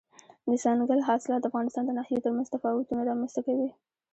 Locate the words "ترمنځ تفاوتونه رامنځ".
2.25-3.31